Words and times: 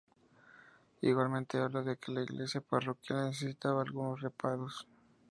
Igualmente 1.03 1.59
habla 1.59 1.83
de 1.83 1.95
que 1.97 2.11
la 2.11 2.23
iglesia 2.23 2.59
parroquial 2.59 3.25
necesitaba 3.27 3.83
algunos 3.83 4.19
reparos. 4.21 4.87